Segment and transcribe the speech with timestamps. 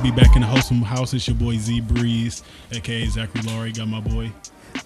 [0.00, 1.12] To be back in the wholesome house.
[1.12, 2.42] It's your boy Z Breeze,
[2.72, 3.70] aka Zachary Laurie.
[3.70, 4.32] Got my boy.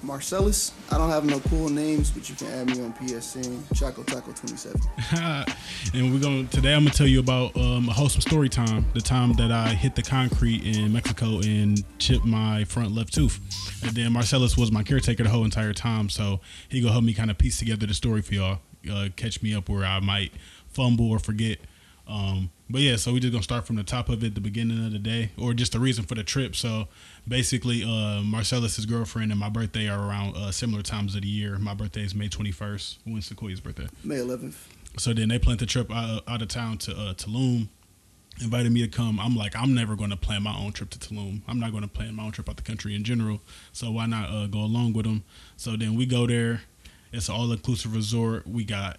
[0.03, 0.73] Marcellus.
[0.91, 3.63] I don't have no cool names, but you can add me on PSN.
[3.77, 4.81] Choco Taco 27.
[5.95, 6.75] and we're going to today.
[6.75, 8.87] I'm gonna tell you about um, a wholesome story time.
[8.93, 13.39] The time that I hit the concrete in Mexico and chipped my front left tooth.
[13.85, 17.15] And then Marcellus was my caretaker the whole entire time, so he gonna help me
[17.15, 18.59] kind of piece together the story for y'all.
[18.91, 20.33] Uh, catch me up where I might
[20.73, 21.59] fumble or forget.
[22.09, 24.85] Um, but yeah, so we just gonna start from the top of it, the beginning
[24.87, 26.57] of the day, or just the reason for the trip.
[26.57, 26.89] So
[27.29, 31.59] basically, uh, Marcellus's girlfriend and my birthday are around uh, similar times of the year.
[31.59, 32.99] My birthday is May 21st.
[33.05, 33.89] When's Sequoia's birthday?
[34.03, 34.55] May 11th.
[34.97, 37.69] So then they planned the trip out, out of town to uh, Tulum.
[38.41, 39.21] Invited me to come.
[39.21, 41.43] I'm like, I'm never going to plan my own trip to Tulum.
[41.47, 43.41] I'm not going to plan my own trip out the country in general.
[43.73, 45.23] So why not uh, go along with them?
[45.57, 46.63] So then we go there.
[47.13, 48.45] It's an all inclusive resort.
[48.47, 48.99] We got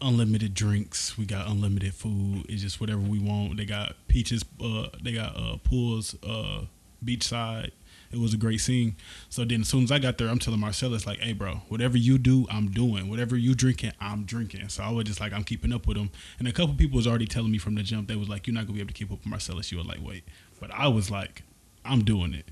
[0.00, 1.16] unlimited drinks.
[1.16, 2.46] We got unlimited food.
[2.48, 3.56] It's just whatever we want.
[3.56, 4.44] They got peaches.
[4.62, 6.62] Uh, they got uh, pools, uh,
[7.04, 7.70] beachside.
[8.12, 8.96] It was a great scene.
[9.28, 11.98] So then, as soon as I got there, I'm telling Marcellus like, "Hey, bro, whatever
[11.98, 13.10] you do, I'm doing.
[13.10, 16.10] Whatever you drinking, I'm drinking." So I was just like, I'm keeping up with him.
[16.38, 18.54] And a couple people was already telling me from the jump, they was like, "You're
[18.54, 19.72] not gonna be able to keep up with Marcellus.
[19.72, 20.24] You like, wait."
[20.60, 21.42] But I was like,
[21.84, 22.46] I'm doing it.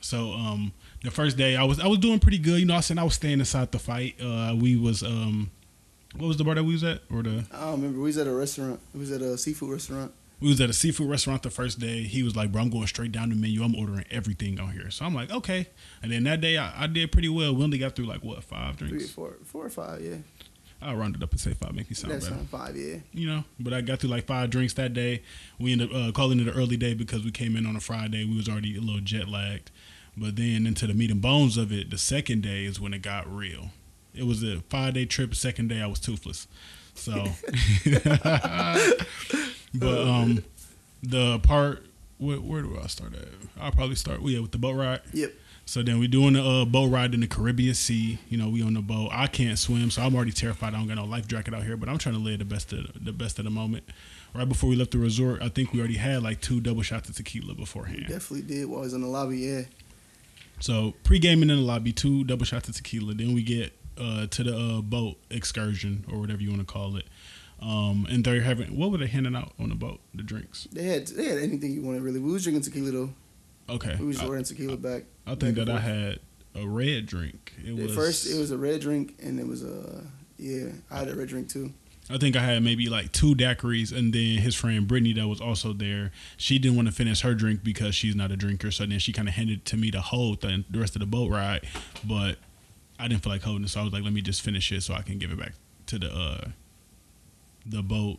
[0.00, 2.60] So um, the first day, I was I was doing pretty good.
[2.60, 4.16] You know, I said I was staying inside the fight.
[4.20, 5.50] Uh, we was um,
[6.16, 7.02] what was the bar that we was at?
[7.12, 7.98] Or the I don't remember.
[7.98, 8.80] We was at a restaurant.
[8.94, 10.12] We was at a seafood restaurant.
[10.40, 12.02] we was at a seafood restaurant the first day.
[12.02, 13.62] He was like, "Bro, I'm going straight down the menu.
[13.62, 15.68] I'm ordering everything on here." So I'm like, "Okay."
[16.02, 17.54] And then that day, I, I did pretty well.
[17.54, 19.10] We only got through like what five drinks.
[19.10, 20.16] four, four or five, yeah.
[20.82, 22.42] I'll round it up and say five, make me sound That's better.
[22.44, 22.96] five, yeah.
[23.12, 25.22] You know, but I got through like five drinks that day.
[25.58, 27.80] We ended up uh, calling it an early day because we came in on a
[27.80, 28.24] Friday.
[28.24, 29.70] We was already a little jet lagged.
[30.16, 33.02] But then into the meat and bones of it, the second day is when it
[33.02, 33.72] got real.
[34.14, 35.34] It was a five day trip.
[35.34, 36.46] Second day, I was toothless.
[36.94, 37.12] So,
[39.74, 40.44] but um,
[41.02, 41.86] the part
[42.18, 43.28] where, where do I start at?
[43.60, 44.20] I'll probably start.
[44.20, 45.00] Well, yeah, with the boat ride.
[45.12, 45.32] Yep.
[45.64, 48.18] So then we doing the uh, boat ride in the Caribbean Sea.
[48.28, 49.10] You know, we on the boat.
[49.12, 50.74] I can't swim, so I'm already terrified.
[50.74, 52.72] I don't got no life jacket out here, but I'm trying to live the best
[52.72, 53.84] of the best of the moment.
[54.34, 57.08] Right before we left the resort, I think we already had like two double shots
[57.08, 58.06] of tequila beforehand.
[58.08, 59.62] Definitely did while I was in the lobby, yeah.
[60.60, 63.14] So pre-gaming in the lobby, two double shots of tequila.
[63.14, 66.96] Then we get uh, to the uh, boat excursion or whatever you want to call
[66.96, 67.06] it.
[67.60, 70.00] Um, and they're having what were they handing out on the boat?
[70.14, 70.66] The drinks.
[70.72, 72.18] They had they had anything you wanted, really.
[72.18, 73.10] We was drinking tequila, though.
[73.68, 73.96] Okay.
[74.00, 75.04] We was I, ordering tequila back.
[75.26, 76.20] I think back that I had
[76.54, 77.54] a red drink.
[77.64, 80.02] It At was first, it was a red drink, and it was a,
[80.38, 81.72] yeah, I had a red drink, too.
[82.08, 85.40] I think I had maybe like two daiquiris, and then his friend Brittany that was
[85.40, 86.10] also there.
[86.36, 89.12] She didn't want to finish her drink because she's not a drinker, so then she
[89.12, 91.68] kind of handed it to me to hold the, the rest of the boat ride.
[92.02, 92.38] But
[93.00, 94.82] I didn't feel like holding it, so I was like, let me just finish it
[94.82, 95.52] so I can give it back
[95.86, 96.48] to the uh,
[97.66, 98.18] the boat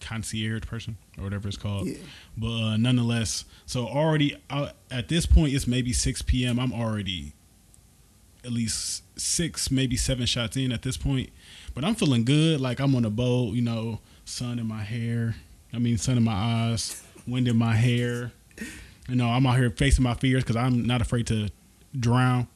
[0.00, 1.86] concierge person or whatever it's called.
[1.86, 1.98] Yeah.
[2.36, 6.58] But uh, nonetheless, so already uh, at this point, it's maybe 6 p.m.
[6.58, 7.32] I'm already
[8.44, 11.30] at least six, maybe seven shots in at this point.
[11.74, 12.60] But I'm feeling good.
[12.60, 15.34] Like I'm on a boat, you know, sun in my hair.
[15.72, 18.32] I mean, sun in my eyes, wind in my hair.
[19.08, 21.50] You know, I'm out here facing my fears because I'm not afraid to
[21.98, 22.48] drown.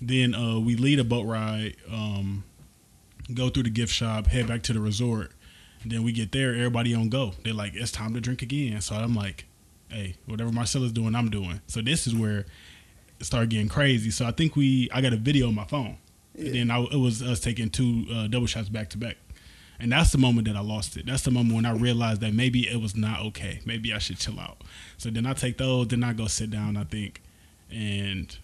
[0.00, 2.44] Then uh, we lead a boat ride, um,
[3.34, 5.32] go through the gift shop, head back to the resort.
[5.84, 7.32] Then we get there, everybody on go.
[7.42, 8.80] They're like, it's time to drink again.
[8.80, 9.46] So I'm like,
[9.88, 11.60] hey, whatever Marcellus doing, I'm doing.
[11.66, 12.46] So this is where
[13.18, 14.10] it started getting crazy.
[14.10, 15.98] So I think we, I got a video on my phone.
[16.34, 16.46] Yeah.
[16.46, 19.16] And then I, it was us taking two uh, double shots back to back.
[19.78, 21.06] And that's the moment that I lost it.
[21.06, 23.60] That's the moment when I realized that maybe it was not okay.
[23.64, 24.62] Maybe I should chill out.
[24.98, 27.22] So then I take those, then I go sit down, I think.
[27.70, 28.36] And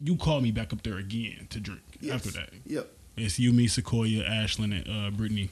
[0.00, 2.14] you called me back up there again to drink Yes.
[2.16, 2.50] after that.
[2.66, 2.88] Yep.
[3.16, 5.50] It's you, me, Sequoia, Ashlyn, and uh, Brittany.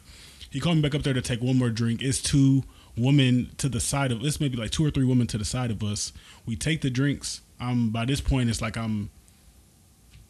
[0.50, 2.02] He called me back up there to take one more drink.
[2.02, 2.64] It's two
[2.96, 5.70] women to the side of it's maybe like two or three women to the side
[5.70, 6.12] of us.
[6.46, 7.40] We take the drinks.
[7.58, 9.10] Um, by this point, it's like I'm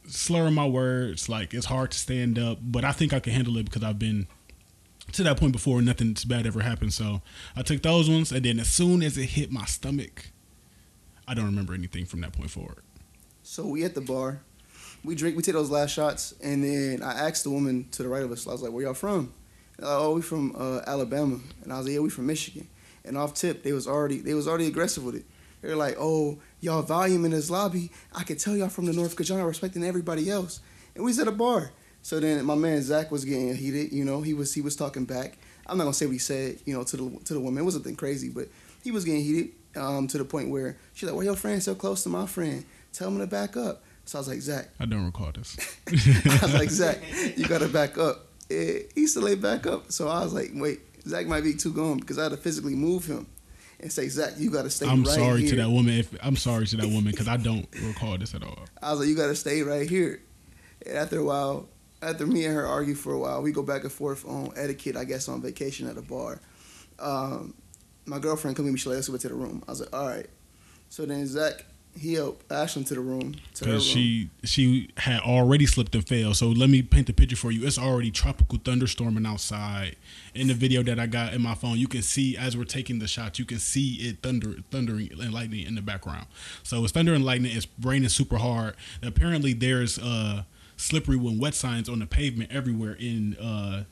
[0.06, 1.28] slurring my words.
[1.28, 3.98] Like it's hard to stand up, but I think I can handle it because I've
[3.98, 4.26] been
[5.12, 5.78] to that point before.
[5.78, 6.92] and Nothing bad ever happened.
[6.94, 7.20] So
[7.56, 10.30] I took those ones, and then as soon as it hit my stomach,
[11.26, 12.83] I don't remember anything from that point forward.
[13.46, 14.40] So we at the bar,
[15.04, 18.08] we drink, we take those last shots, and then I asked the woman to the
[18.08, 19.34] right of us, I was like, "Where y'all from?"
[19.76, 22.66] And, oh, we from uh, Alabama, and I was like, "Yeah, we from Michigan."
[23.04, 25.26] And off tip, they was already they was already aggressive with it.
[25.60, 29.10] They're like, "Oh, y'all volume in this lobby, I could tell y'all from the north
[29.10, 30.60] because y'all not respecting everybody else."
[30.94, 31.70] And we was at a bar.
[32.00, 33.92] So then my man Zach was getting heated.
[33.92, 35.36] You know, he was he was talking back.
[35.66, 36.60] I'm not gonna say what he said.
[36.64, 38.48] You know, to the to the woman, it wasn't nothing crazy, but
[38.82, 41.74] he was getting heated um, to the point where she's like, "Why your friend so
[41.74, 42.64] close to my friend?
[42.94, 44.68] Tell him to back up." So I was like, Zach.
[44.80, 45.56] I don't recall this.
[45.88, 46.98] I was like, Zach,
[47.36, 48.26] you gotta back up.
[48.50, 49.90] Eh, He used to lay back up.
[49.92, 52.74] So I was like, wait, Zach might be too gone because I had to physically
[52.74, 53.26] move him.
[53.80, 54.86] and say, Zach, you gotta stay.
[54.86, 55.50] I'm right sorry here.
[55.50, 55.94] to that woman.
[55.94, 58.58] If I'm sorry to that woman because I don't recall this at all.
[58.82, 60.20] I was like, you gotta stay right here.
[60.86, 61.68] And after a while,
[62.02, 64.96] after me and her argue for a while, we go back and forth on etiquette.
[64.96, 66.40] I guess on vacation at a bar.
[66.98, 67.54] Um,
[68.04, 68.76] my girlfriend come to me.
[68.78, 69.62] She like, let's go to the room.
[69.66, 70.28] I was like, all right.
[70.90, 71.64] So then Zach,
[71.96, 73.20] he helped Ashlyn to the room.
[73.20, 73.34] Room.
[73.58, 76.34] Because she she had already slipped and fell.
[76.34, 77.66] So let me paint the picture for you.
[77.66, 79.96] It's already tropical thunderstorming outside.
[80.34, 82.98] In the video that I got in my phone, you can see as we're taking
[82.98, 86.26] the shots, you can see it thunder thundering and lightning in the background.
[86.64, 87.56] So it's thunder and lightning.
[87.56, 88.74] It's raining super hard.
[89.02, 90.42] Apparently, there's uh
[90.76, 93.84] slippery when wet signs on the pavement everywhere in uh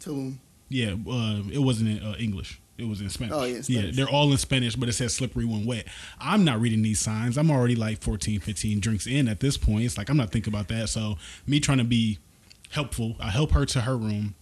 [0.00, 0.36] Tulum.
[0.70, 2.61] yeah uh it wasn't in uh, English.
[2.78, 3.34] It was in Spanish.
[3.34, 3.96] Oh, yeah, Spanish.
[3.96, 5.86] they're all in Spanish, but it says slippery when wet.
[6.18, 7.36] I'm not reading these signs.
[7.36, 9.84] I'm already like 14, 15 drinks in at this point.
[9.84, 10.88] It's like I'm not thinking about that.
[10.88, 11.16] So
[11.46, 12.18] me trying to be
[12.70, 14.34] helpful, I help her to her room.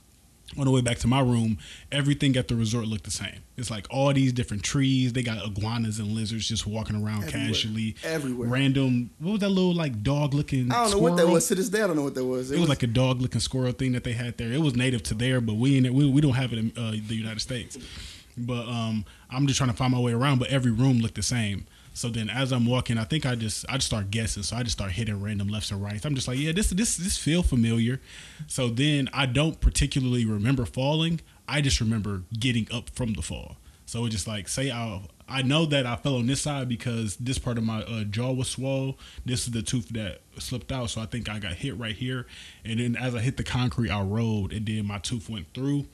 [0.59, 1.59] On the way back to my room,
[1.93, 3.37] everything at the resort looked the same.
[3.56, 5.12] It's like all these different trees.
[5.12, 7.47] They got iguanas and lizards just walking around Everywhere.
[7.49, 7.94] casually.
[8.03, 8.49] Everywhere.
[8.49, 9.11] Random.
[9.21, 10.73] What was that little like dog looking?
[10.73, 11.83] I don't know what that was to this day.
[11.83, 12.50] I don't know what that was.
[12.50, 14.53] It was like a dog looking squirrel thing that they had there.
[14.53, 17.15] It was native to there, but we we, we don't have it in uh, the
[17.15, 17.79] United States.
[18.46, 20.38] But um, I'm just trying to find my way around.
[20.38, 21.66] But every room looked the same.
[21.92, 24.42] So then, as I'm walking, I think I just I just start guessing.
[24.42, 26.04] So I just start hitting random lefts and rights.
[26.04, 28.00] I'm just like, yeah, this this this feel familiar.
[28.46, 31.20] So then I don't particularly remember falling.
[31.48, 33.56] I just remember getting up from the fall.
[33.87, 37.16] So it's just like say I I know that I fell on this side because
[37.16, 38.94] this part of my uh, jaw was swollen.
[39.25, 42.26] This is the tooth that slipped out, so I think I got hit right here.
[42.64, 45.87] And then as I hit the concrete, I rolled, and then my tooth went through.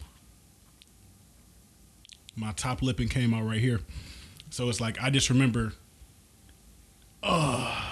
[2.36, 3.80] My top lip and came out right here.
[4.50, 5.72] So it's like I just remember.
[7.22, 7.84] Oh,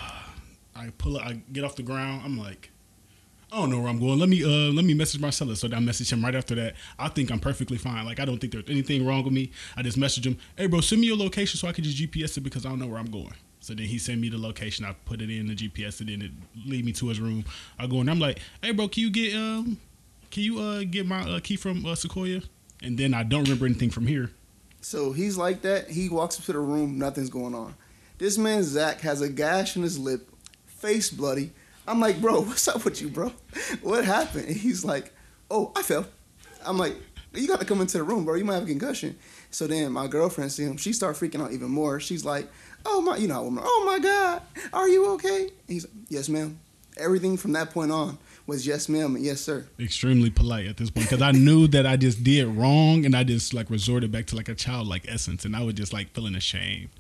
[0.77, 1.23] I pull it.
[1.23, 2.23] I get off the ground.
[2.25, 2.71] I'm like,
[3.55, 4.19] I don't know where I'm going.
[4.19, 5.61] Let me uh let me message Marcellus.
[5.61, 6.75] So I message him right after that.
[6.99, 8.05] I think I'm perfectly fine.
[8.05, 9.53] Like I don't think there's anything wrong with me.
[9.77, 12.37] I just message him, hey bro, send me your location so I can just GPS
[12.37, 13.35] it because I don't know where I'm going.
[13.61, 14.85] So then he sent me the location.
[14.85, 16.33] I put it in the GPS and then it
[16.69, 17.45] lead me to his room.
[17.79, 19.79] I go and I'm like, hey bro, can you get um
[20.33, 22.41] can you uh get my uh, key from uh, Sequoia?
[22.85, 24.31] And then I don't remember anything from here.
[24.81, 25.91] So he's like that.
[25.91, 27.75] He walks up to the room, nothing's going on.
[28.19, 30.29] This man Zach has a gash in his lip,
[30.67, 31.53] face bloody.
[31.87, 33.33] I'm like, bro, what's up with you, bro?
[33.83, 34.49] What happened?
[34.49, 35.13] And he's like,
[35.51, 36.07] oh, I fell.
[36.65, 36.97] I'm like,
[37.33, 38.35] you got to come into the room, bro.
[38.35, 39.17] You might have a concussion.
[39.51, 40.77] So then my girlfriend see him.
[40.77, 41.99] She start freaking out even more.
[42.01, 42.49] She's like,
[42.87, 44.43] oh my, you know, oh my God,
[44.73, 45.45] are you okay?
[45.45, 46.59] And he's like, yes, ma'am.
[46.97, 49.67] Everything from that point on was yes, ma'am, and yes, sir.
[49.79, 53.25] Extremely polite at this point because I knew that I just did wrong and I
[53.25, 56.35] just like resorted back to like a childlike essence and I was just like feeling
[56.35, 56.91] ashamed.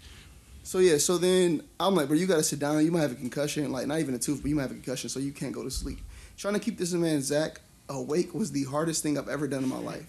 [0.62, 2.82] So yeah, so then I'm like, bro, you gotta sit down.
[2.85, 4.75] You might have a concussion, like not even a tooth, but you might have a
[4.75, 5.99] concussion, so you can't go to sleep.
[6.38, 9.69] Trying to keep this man Zach awake was the hardest thing I've ever done in
[9.69, 10.06] my life.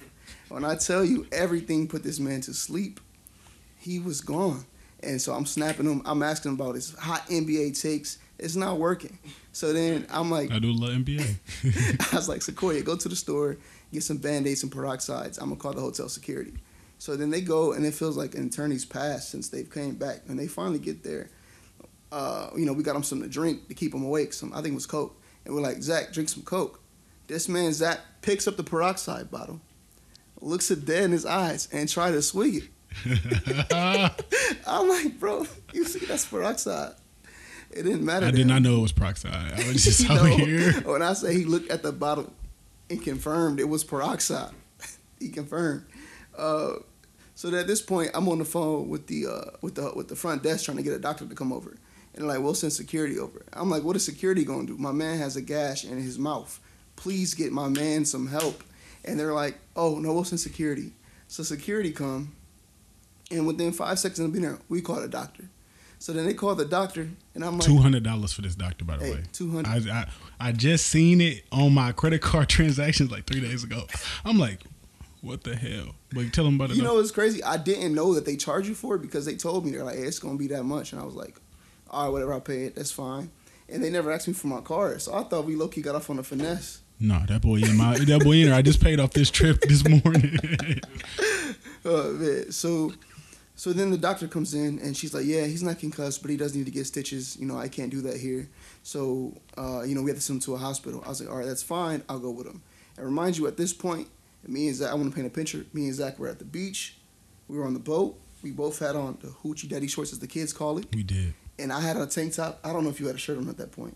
[0.48, 3.02] When I tell you everything put this man to sleep,
[3.78, 4.66] he was gone.
[5.04, 6.02] And so I'm snapping him.
[6.06, 8.18] I'm asking him about his hot NBA takes.
[8.38, 9.18] It's not working.
[9.54, 12.12] So then I'm like, I do love NBA.
[12.14, 13.58] I was like, Sequoia, go to the store,
[13.94, 15.38] get some band-aids and peroxides.
[15.42, 16.54] I'm gonna call the hotel security.
[16.98, 20.22] So then they go, and it feels like an attorney's passed since they've came back.
[20.28, 21.30] And they finally get there.
[22.12, 24.34] Uh, you know, we got them something to drink to keep them awake.
[24.34, 25.22] Some I think it was Coke.
[25.46, 26.82] And we're like, Zach, drink some Coke.
[27.28, 29.62] This man Zach picks up the peroxide bottle,
[30.42, 32.70] looks it dead in his eyes, and try to swig it.
[34.68, 36.94] I'm like, bro, you see that's peroxide.
[37.72, 38.28] It didn't matter.
[38.28, 38.48] I did him.
[38.48, 39.54] not know it was peroxide.
[39.54, 40.72] I was just out know, here.
[40.86, 42.32] When I say he looked at the bottle
[42.90, 44.54] and confirmed it was peroxide,
[45.20, 45.86] he confirmed.
[46.38, 46.74] Uh,
[47.36, 50.16] so at this point, I'm on the phone with the uh, with the with the
[50.16, 51.76] front desk trying to get a doctor to come over,
[52.14, 54.78] and like, "We'll send security over." I'm like, "What is security gonna do?
[54.78, 56.60] My man has a gash in his mouth.
[56.96, 58.64] Please get my man some help."
[59.04, 60.94] And they're like, "Oh no, we'll send security."
[61.28, 62.34] So security come,
[63.30, 65.50] and within five seconds of being there, we call a doctor.
[66.06, 68.86] So then they call the doctor, and I'm like, Two hundred dollars for this doctor,
[68.86, 69.24] by the Hey, way.
[69.34, 69.68] 200.
[69.90, 70.08] I, I
[70.40, 73.88] I just seen it on my credit card transactions like three days ago.
[74.24, 74.60] I'm like,
[75.22, 75.96] what the hell?
[76.14, 76.78] But tell them about it.
[76.78, 77.44] You know, it's crazy.
[77.44, 79.96] I didn't know that they charge you for it because they told me they're like,
[79.98, 81.38] hey, it's gonna be that much, and I was like,
[81.90, 82.76] all right, whatever, I'll pay it.
[82.76, 83.32] That's fine.
[83.68, 85.96] And they never asked me for my card, so I thought we low key got
[85.96, 86.82] off on a finesse.
[87.00, 88.54] no, that boy in my that boy in there.
[88.56, 90.38] I just paid off this trip this morning.
[91.84, 92.52] Uh, man.
[92.52, 92.94] So,
[93.56, 96.38] so then the doctor comes in and she's like, yeah, he's not concussed, but he
[96.38, 97.38] does need to get stitches.
[97.38, 98.50] You know, I can't do that here.
[98.84, 101.02] So, uh, you know, we have to send him to a hospital.
[101.06, 102.04] I was like, all right, that's fine.
[102.10, 102.62] I'll go with him.
[102.98, 104.08] And remind you, at this point,
[104.48, 105.66] me and Zach, I want to paint a picture.
[105.74, 106.98] Me and Zach were at the beach.
[107.48, 108.20] We were on the boat.
[108.44, 110.86] We both had on the hoochie daddy shorts, as the kids call it.
[110.94, 111.34] we did.
[111.58, 112.60] and I had a tank top.
[112.64, 113.96] I don't know if you had a shirt on at that point.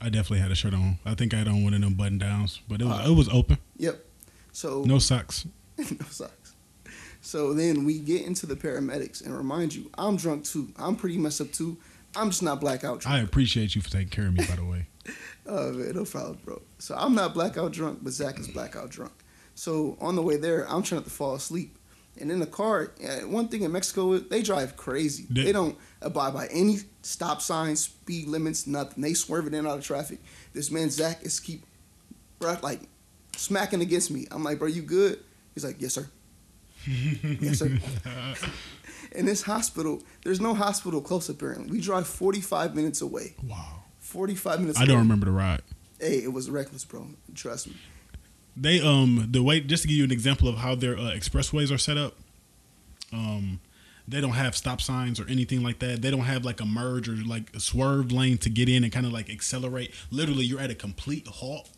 [0.00, 0.98] I definitely had a shirt on.
[1.04, 3.14] I think I had on one of them button downs, but it was Uh, it
[3.16, 3.58] was open.
[3.78, 4.02] Yep.
[4.52, 5.46] So No socks.
[5.78, 6.45] no socks.
[7.26, 10.68] So then we get into the paramedics, and remind you, I'm drunk too.
[10.76, 11.76] I'm pretty messed up too.
[12.14, 13.16] I'm just not blackout drunk.
[13.16, 14.86] I appreciate you for taking care of me, by the way.
[15.48, 16.60] Oh man, no problem, bro.
[16.80, 19.12] So I'm not blackout drunk, but Zach is blackout drunk.
[19.54, 21.78] So on the way there, I'm trying not to fall asleep.
[22.20, 25.26] And in the car, uh, one thing in Mexico, is they drive crazy.
[25.30, 29.00] They- They don't abide by any stop signs, speed limits, nothing.
[29.02, 30.18] They swerving in and out of traffic.
[30.52, 31.64] This man Zach is keep,
[32.40, 32.80] bro, like
[33.36, 34.26] smacking against me.
[34.32, 35.20] I'm like, bro, you good?
[35.54, 36.08] He's like, yes sir.
[37.40, 37.78] yes sir.
[39.12, 41.70] In this hospital, there's no hospital close apparently.
[41.70, 43.34] We drive 45 minutes away.
[43.42, 43.84] Wow.
[44.00, 44.80] 45 minutes.
[44.80, 45.62] I don't remember the ride.
[46.00, 47.06] Hey, it was reckless, bro.
[47.34, 47.76] Trust me.
[48.56, 51.72] They um the way just to give you an example of how their uh, expressways
[51.72, 52.14] are set up.
[53.12, 53.60] Um,
[54.08, 56.00] they don't have stop signs or anything like that.
[56.02, 58.92] They don't have like a merge or like a swerve lane to get in and
[58.92, 59.92] kind of like accelerate.
[60.10, 61.68] Literally, you're at a complete halt,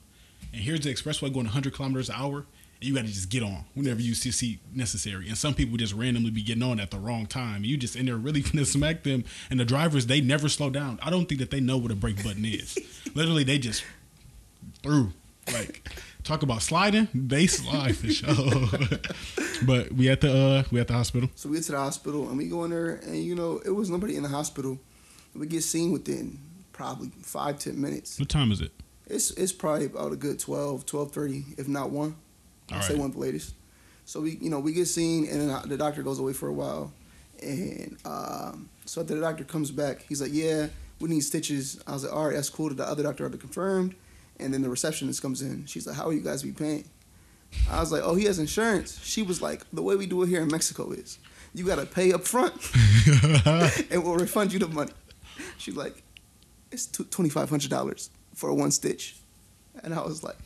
[0.53, 2.47] and here's the expressway going 100 kilometers an hour,
[2.81, 5.29] you got to just get on whenever you see, necessary.
[5.29, 7.65] And some people just randomly be getting on at the wrong time.
[7.65, 10.99] You just in there really gonna smack them, and the drivers they never slow down.
[11.03, 12.79] I don't think that they know what a brake button is.
[13.15, 13.85] Literally, they just
[14.83, 15.13] through.
[15.53, 15.89] Like
[16.25, 18.29] talk about sliding, they slide for sure.
[19.67, 21.31] but we at the uh we at the hospital.
[21.35, 23.71] So we get to the hospital and we go in there, and you know, it
[23.71, 24.79] was nobody in the hospital.
[25.35, 26.39] We get seen within
[26.73, 28.19] probably five, ten minutes.
[28.19, 28.73] What time is it?
[29.07, 32.17] It's it's probably about a good 12, 12.30, if not one.
[32.71, 33.55] I'll All say one of the latest.
[34.05, 36.53] So we, you know, we get seen, and then the doctor goes away for a
[36.53, 36.93] while,
[37.43, 40.69] and um, so after the doctor comes back, he's like, "Yeah,
[41.01, 43.95] we need stitches." I was like, "All right, that's cool." The other doctor already confirmed,
[44.41, 45.67] and then the receptionist comes in.
[45.67, 46.85] She's like, "How will you guys be paying?"
[47.71, 50.29] I was like, "Oh, he has insurance." She was like, "The way we do it
[50.29, 51.19] here in Mexico is,
[51.55, 52.55] you gotta pay up front,
[53.91, 54.93] and we'll refund you the money."
[55.59, 56.03] She's like,
[56.73, 59.17] "It's twenty five hundred dollars for one stitch,"
[59.83, 60.39] and I was like,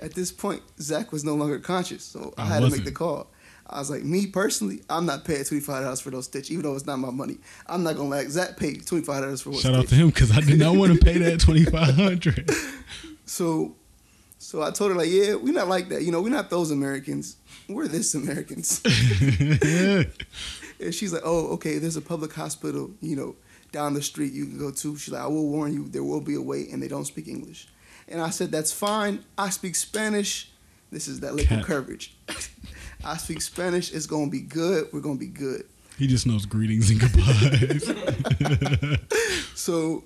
[0.00, 2.92] at this point, Zach was no longer conscious, so I, I had to make the
[2.92, 3.28] call.
[3.66, 6.64] I was like, me personally, I'm not paying twenty five dollars for those stitch, even
[6.64, 7.38] though it's not my money.
[7.66, 9.84] I'm not gonna let Zach pay twenty five dollars for one Shout stitch.
[9.84, 12.50] out to him because I did not want to pay that twenty five hundred.
[13.26, 13.74] So,
[14.38, 16.02] so I told her like, yeah, we're not like that.
[16.02, 17.36] You know, we're not those Americans.
[17.68, 18.82] We're this Americans.
[20.80, 21.78] and she's like, oh, okay.
[21.78, 23.36] There's a public hospital, you know,
[23.72, 24.96] down the street you can go to.
[24.96, 27.28] She's like, I will warn you, there will be a wait, and they don't speak
[27.28, 27.68] English.
[28.08, 29.24] And I said, that's fine.
[29.38, 30.50] I speak Spanish.
[30.90, 32.14] This is that liquid courage.
[33.04, 33.92] I speak Spanish.
[33.92, 34.88] It's gonna be good.
[34.92, 35.64] We're gonna be good.
[35.98, 38.98] He just knows greetings and goodbyes.
[39.54, 40.04] So,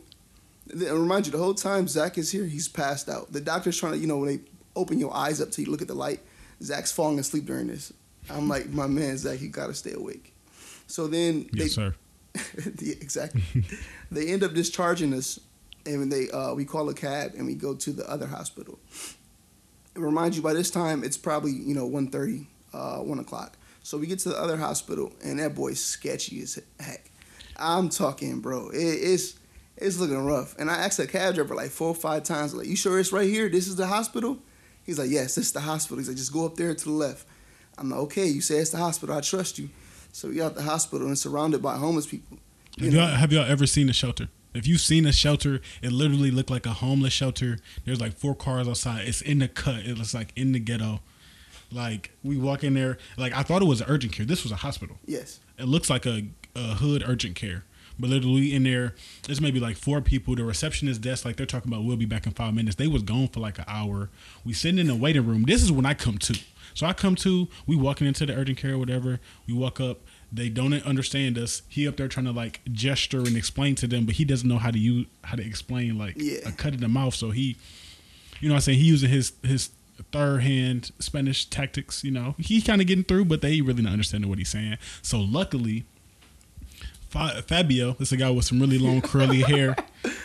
[0.73, 3.33] I remind you, the whole time Zach is here, he's passed out.
[3.33, 4.41] The doctor's trying to, you know, when they
[4.77, 6.21] open your eyes up till you look at the light,
[6.63, 7.93] Zach's falling asleep during this.
[8.31, 10.33] I'm like, my man, Zach, you gotta stay awake.
[10.87, 11.95] So then, they, yes, sir.
[12.81, 13.43] Yeah, exactly.
[14.13, 15.41] they end up discharging us,
[15.87, 18.79] and they uh, we call a cab and we go to the other hospital.
[19.95, 23.57] It reminds you by this time it's probably you know 1.30, uh, one o'clock.
[23.83, 27.11] So we get to the other hospital, and that boy's sketchy as heck.
[27.57, 28.69] I'm talking, bro.
[28.69, 29.39] It, it's
[29.77, 30.57] it's looking rough.
[30.59, 33.13] And I asked the cab driver like four or five times, like, "You sure it's
[33.13, 33.49] right here?
[33.49, 34.39] This is the hospital?"
[34.85, 36.91] He's like, "Yes, this is the hospital." He's like, "Just go up there to the
[36.91, 37.27] left."
[37.79, 39.17] I'm like, "Okay, you say it's the hospital.
[39.17, 39.71] I trust you."
[40.13, 42.39] So we got the hospital and surrounded by homeless people.
[42.79, 44.29] Have y'all, have y'all ever seen a shelter?
[44.55, 47.59] If you've seen a shelter, it literally looked like a homeless shelter.
[47.85, 49.07] There's like four cars outside.
[49.07, 49.81] It's in the cut.
[49.85, 51.01] It looks like in the ghetto.
[51.71, 52.99] Like we walk in there.
[53.17, 54.25] Like I thought it was urgent care.
[54.27, 54.97] This was a hospital.
[55.07, 55.41] yes.
[55.59, 56.23] It looks like a,
[56.55, 57.65] a hood urgent care.
[57.99, 60.37] But literally in there, there's maybe like four people.
[60.37, 62.77] The receptionist desk, like they're talking about, we'll be back in five minutes.
[62.77, 64.09] They was gone for like an hour.
[64.45, 65.43] We sitting in the waiting room.
[65.43, 66.39] This is when I come to.
[66.75, 67.49] So I come to.
[67.67, 69.19] We walking into the urgent care or whatever.
[69.49, 69.99] We walk up.
[70.33, 71.63] They don't understand us.
[71.69, 74.59] He up there trying to like gesture and explain to them, but he doesn't know
[74.59, 76.41] how to use how to explain like Yeah.
[76.47, 77.15] a cut in the mouth.
[77.15, 77.57] So he,
[78.41, 79.71] you know, what I'm saying he using his his
[80.13, 82.05] third hand Spanish tactics.
[82.05, 84.77] You know, he kind of getting through, but they really not understanding what he's saying.
[85.03, 85.87] So luckily,
[87.09, 89.77] Fabio, this is a guy with some really long curly hair.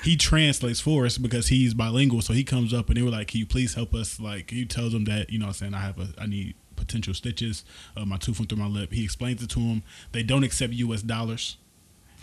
[0.03, 2.21] He translates for us because he's bilingual.
[2.21, 4.65] So he comes up and they were like, "Can you please help us?" Like he
[4.65, 6.55] tells them that you know, what I'm saying I have a I need
[6.85, 7.63] potential stitches.
[7.95, 8.91] Uh, my tooth went through my lip.
[8.91, 9.83] He explains it to him.
[10.11, 11.01] They don't accept U.S.
[11.01, 11.57] dollars.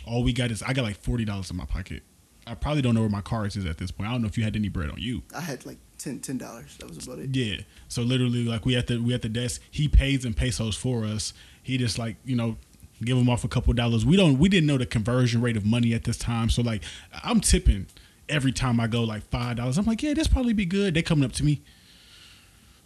[0.06, 2.02] All we got is I got like forty dollars in my pocket.
[2.46, 4.08] I probably don't know where my cards is at this point.
[4.08, 5.22] I don't know if you had any bread on you.
[5.34, 6.76] I had like 10 dollars.
[6.78, 7.36] That was about it.
[7.36, 7.60] Yeah.
[7.88, 9.60] So literally, like we at the we at the desk.
[9.70, 11.32] He pays in pesos for us.
[11.62, 12.56] He just like you know
[13.04, 14.04] give him off a couple dollars.
[14.04, 16.50] We don't we didn't know the conversion rate of money at this time.
[16.50, 16.82] So like
[17.22, 17.86] I'm tipping
[18.28, 19.78] every time I go like five dollars.
[19.78, 20.94] I'm like yeah, this probably be good.
[20.94, 21.62] They coming up to me,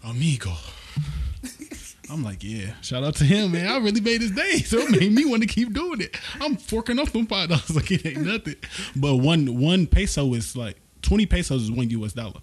[0.02, 0.52] amigo.
[2.10, 3.66] I'm like, yeah, shout out to him, man.
[3.66, 4.58] I really made his day.
[4.58, 6.16] So it made me want to keep doing it.
[6.40, 8.56] I'm forking off them five dollars like it ain't nothing.
[8.94, 12.40] But one one peso is like twenty pesos is one US dollar.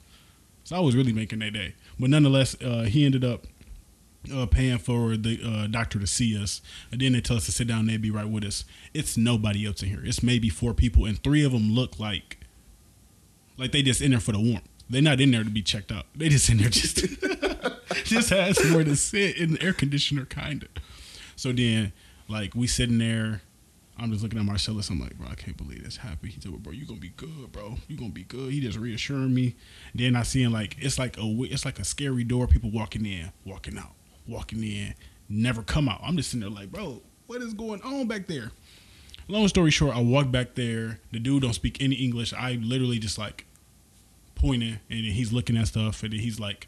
[0.63, 1.75] So I was really making that day.
[1.99, 3.45] But nonetheless, uh, he ended up
[4.33, 7.51] uh, paying for the uh, doctor to see us, and then they tell us to
[7.51, 7.81] sit down.
[7.81, 8.65] and They'd be right with us.
[8.93, 10.01] It's nobody else in here.
[10.03, 12.37] It's maybe four people, and three of them look like
[13.57, 14.67] like they just in there for the warmth.
[14.89, 16.05] They're not in there to be checked out.
[16.15, 16.99] They just in there just
[18.03, 20.69] just has somewhere to sit in the air conditioner, kind of.
[21.35, 21.93] So then,
[22.27, 23.41] like we sitting there.
[23.97, 24.89] I'm just looking at Marcellus.
[24.89, 26.31] I'm like, bro, I can't believe this happened.
[26.31, 27.75] He said, well, bro, you gonna be good, bro.
[27.87, 28.51] You gonna be good.
[28.51, 29.55] He just reassuring me.
[29.93, 32.47] Then I see him like it's like a it's like a scary door.
[32.47, 33.93] People walking in, walking out,
[34.27, 34.95] walking in,
[35.29, 36.01] never come out.
[36.03, 38.51] I'm just sitting there like, bro, what is going on back there?
[39.27, 40.99] Long story short, I walk back there.
[41.11, 42.33] The dude don't speak any English.
[42.33, 43.45] I literally just like
[44.35, 46.67] pointing, and he's looking at stuff, and he's like,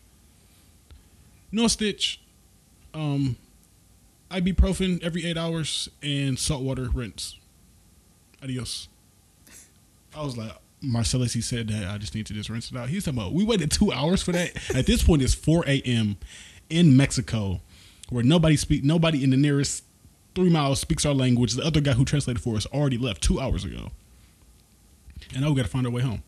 [1.53, 2.19] "No stitch,
[2.93, 3.37] um,
[4.29, 7.39] ibuprofen every eight hours, and salt water rinse.
[8.43, 8.89] Adios."
[10.15, 12.89] I was like, Marcellus, he said that I just need to just rinse it out.
[12.89, 14.51] He's talking about we waited two hours for that.
[14.75, 16.17] At this point, it's 4 a.m.
[16.69, 17.61] in Mexico,
[18.09, 19.83] where nobody speak, nobody in the nearest
[20.35, 21.53] three miles speaks our language.
[21.53, 23.91] The other guy who translated for us already left two hours ago,
[25.33, 26.23] and now we got to find our way home.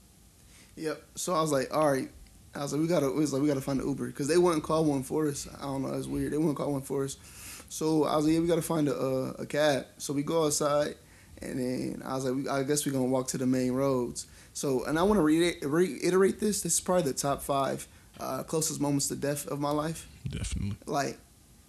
[0.78, 1.04] Yep.
[1.16, 2.10] So I was like, all right.
[2.56, 3.08] I was like, we gotta.
[3.08, 5.48] It was like we gotta find an Uber because they wouldn't call one for us.
[5.60, 5.94] I don't know.
[5.94, 6.34] It's weird.
[6.34, 7.18] They wouldn't call one for us.
[7.70, 9.86] So I was like, yeah, we gotta find a a, a cab.
[9.98, 10.96] So we go outside,
[11.42, 14.28] and then I was like, we, I guess we're gonna walk to the main roads.
[14.54, 16.62] So, and I want to re- reiterate this.
[16.62, 17.88] This is probably the top five
[18.20, 20.08] uh, closest moments to death of my life.
[20.30, 20.78] Definitely.
[20.86, 21.18] Like,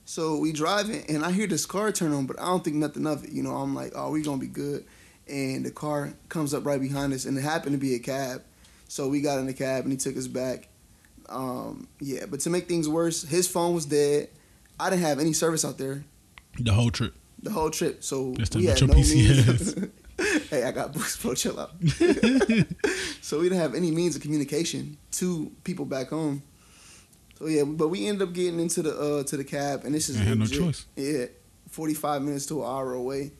[0.05, 3.07] so we driving, and I hear this car turn on, but I don't think nothing
[3.07, 3.33] of it.
[3.33, 4.85] You know, I'm like, oh, we gonna be good.
[5.29, 8.45] And the car comes up right behind us, and it happened to be a cab.
[8.87, 10.69] So we got in the cab, and he took us back.
[11.29, 14.29] Um, yeah, but to make things worse, his phone was dead.
[14.79, 16.05] I didn't have any service out there
[16.61, 17.15] The whole trip.
[17.43, 19.75] the whole trip, so Just we had no means.
[20.51, 21.35] hey, I got books, bro.
[21.35, 21.73] Chill out.
[23.23, 26.43] so we didn't have any means of communication to people back home.
[27.39, 30.09] So yeah, but we ended up getting into the uh to the cab, and this
[30.09, 30.87] is I had no choice.
[30.97, 31.27] Yeah,
[31.69, 33.33] forty five minutes to an hour away,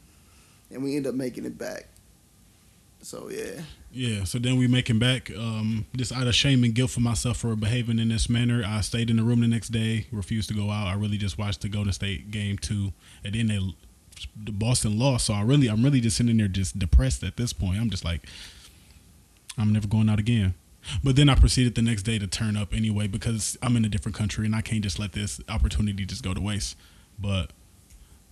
[0.71, 1.89] and we end up making it back.
[3.03, 5.31] So yeah, Yeah, so then we making back.
[5.31, 8.81] Um, just out of shame and guilt for myself for behaving in this manner, I
[8.81, 10.89] stayed in the room the next day, refused to go out.
[10.89, 12.93] I really just watched the Golden State game too,
[13.25, 13.61] and then they,
[14.37, 15.27] the Boston lost.
[15.27, 17.81] So I really, I'm really just sitting there just depressed at this point.
[17.81, 18.27] I'm just like,
[19.57, 20.55] I'm never going out again.
[21.03, 23.89] But then I proceeded the next day to turn up anyway because I'm in a
[23.89, 26.77] different country and I can't just let this opportunity just go to waste.
[27.19, 27.51] But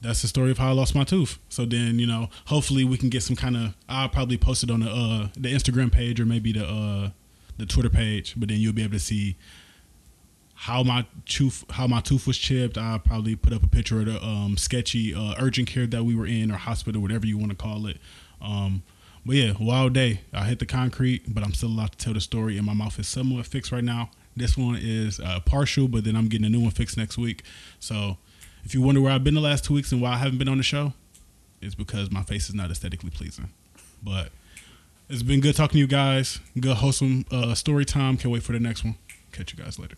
[0.01, 1.39] that's the story of how I lost my tooth.
[1.49, 3.75] So then, you know, hopefully we can get some kind of.
[3.89, 7.11] I'll probably post it on the uh, the Instagram page or maybe the uh,
[7.57, 8.35] the Twitter page.
[8.37, 9.37] But then you'll be able to see
[10.55, 12.79] how my tooth how my tooth was chipped.
[12.79, 16.15] I'll probably put up a picture of the um, sketchy uh, urgent care that we
[16.15, 17.99] were in or hospital, whatever you want to call it.
[18.41, 18.83] Um,
[19.27, 20.21] but yeah, wild day.
[20.33, 22.99] I hit the concrete, but I'm still allowed to tell the story, and my mouth
[22.99, 24.11] is somewhat fixed right now.
[24.37, 27.43] This one is uh, partial, but then I'm getting a new one fixed next week.
[27.79, 28.19] So
[28.65, 30.49] if you wonder where I've been the last two weeks and why I haven't been
[30.49, 30.93] on the show,
[31.61, 33.51] it's because my face is not aesthetically pleasing.
[34.03, 34.31] But
[35.09, 36.41] it's been good talking to you guys.
[36.59, 38.17] Good wholesome uh, story time.
[38.17, 38.97] Can't wait for the next one.
[39.33, 39.97] Catch you guys later.